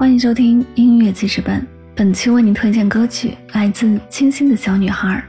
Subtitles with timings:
[0.00, 5.22] 欢迎收听音乐记事本，本期为您推荐歌曲来自《清新的小女孩》。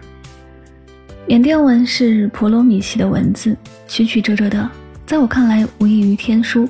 [1.27, 3.53] 缅甸文是婆罗米系的文字，
[3.85, 4.71] 曲曲折折的，
[5.05, 6.69] 在我看来无异于天书。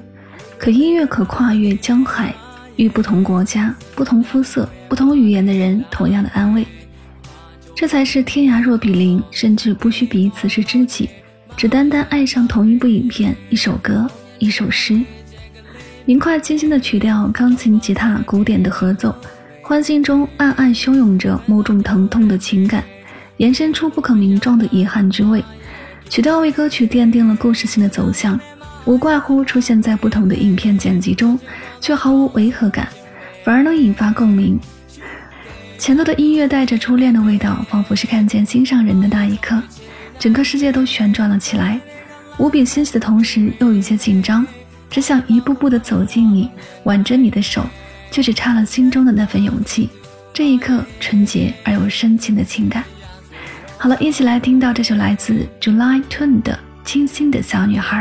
[0.57, 2.33] 可音乐可跨越江海，
[2.75, 6.65] 与不同国家、不同肤色、不同语言的人同样的安慰。
[7.75, 11.07] 这才是天涯若比邻，甚至不需彼此是知己，
[11.55, 14.09] 只单单爱上同一部影片、一首歌、
[14.39, 14.99] 一首诗。
[16.05, 19.15] 明快清新的曲调，钢琴、吉他、古典的合奏，
[19.61, 22.83] 欢欣中暗暗汹涌着某种疼痛的情感，
[23.37, 25.43] 延伸出不可名状的遗憾之味。
[26.09, 28.39] 曲调为歌曲奠定了故事性的走向，
[28.85, 31.39] 无怪乎出现在不同的影片剪辑中，
[31.79, 32.87] 却毫无违和感，
[33.43, 34.59] 反而能引发共鸣。
[35.77, 39.61] 前奏的音乐带着初恋的味道，仿佛是看见心上人的那一刻，
[40.17, 41.79] 整个世界都旋转了起来，
[42.37, 44.45] 无比欣喜的同时又有些紧张。
[44.90, 46.48] 只想一步步的走近你，
[46.84, 47.64] 挽着你的手，
[48.10, 49.90] 却只差了心中的那份勇气。
[50.32, 52.84] 这一刻，纯洁而又深情的情感。
[53.78, 56.52] 好了，一起来听到这首来自 July Tune 的《
[56.88, 57.98] 清新的小女孩》。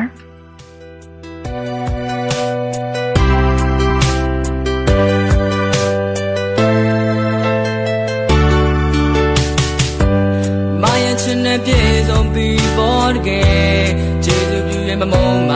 [14.97, 15.17] ဘာမှ
[15.49, 15.51] မ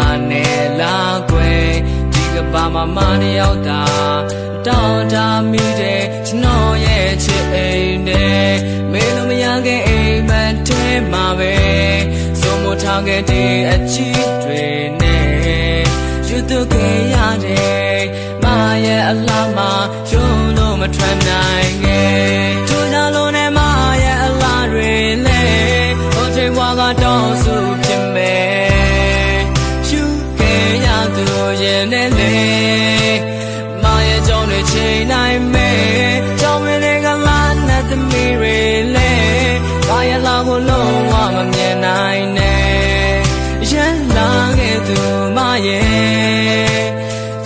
[2.64, 2.66] တ
[3.38, 3.82] ယောက်သာ
[4.66, 5.16] တောင်းတ
[5.50, 8.52] မိတဲ့ကျွန်တော်ရဲ့ချစ်အိမ်နဲ့
[8.92, 11.54] မေလို့မရခဲ့အိမ်မက်ထဲမှာပဲ
[12.40, 14.64] စိုးမထားခဲ့တဲ့အချစ်တွေ
[15.00, 15.82] နဲ့
[16.28, 18.00] ယူသူခဲ့ရတဲ့
[18.42, 18.44] မ
[18.84, 19.70] ရဲ့အလားမှာ
[20.10, 21.93] ရုံလို့မထွက်နိုင်ခဲ့
[40.54, 43.18] လာကိုလုံးဝမမြင်နိုင်နဲ့
[43.72, 44.98] ရန်လာခဲ့သူ
[45.36, 46.84] မရဲ့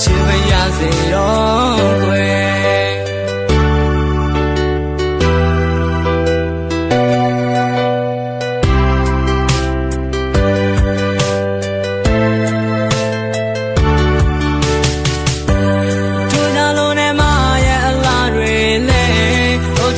[0.01, 2.49] ချစ်မရစေတော့ကွယ်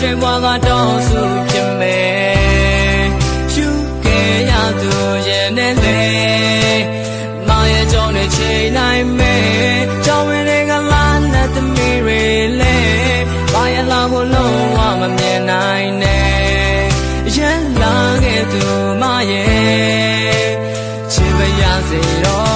[0.01, 1.20] ချိန်ဘွားကတော့စု
[6.31, 6.43] လေ
[7.49, 12.23] မရဲ့ကြောင့်နဲ့ချိန်နိုင်မယ်ကြောင်ဝင်တွေကလာနဲ့သမီးတွေ
[12.61, 12.77] လေ
[13.53, 16.81] ဘာရလာကိုလုံးဝမမြင်နိုင်နဲ့
[17.37, 18.63] ရန်လာခဲ့သူ
[19.03, 20.49] မရဲ့
[21.13, 22.50] ချစ်ပါရစေတော့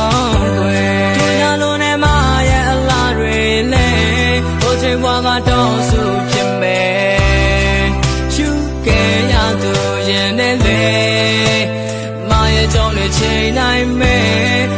[13.16, 14.18] ချိန်နိုင်မဲ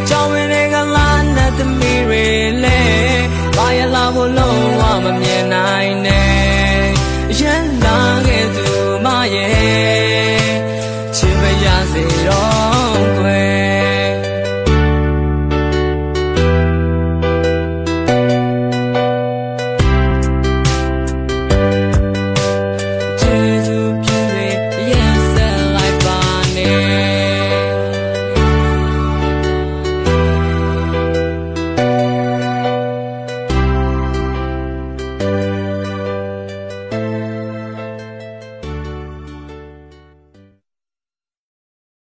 [0.09, 2.27] ကြောင်ဝင်တွေကလာနဲ့သမီးတွေ
[2.65, 2.81] လဲ
[3.57, 5.86] ဘာရလာဖို့လုံးဝမမြင်နိုင်